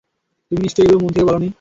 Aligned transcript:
তুমি 0.51 0.59
নিশ্চয়ই 0.61 0.85
এগুলো 0.85 0.99
মন 1.01 1.11
থেকে 1.13 1.27
বলোনি! 1.27 1.47